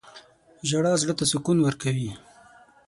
[0.69, 2.11] •ژړا زړه ته سکون ورکوي.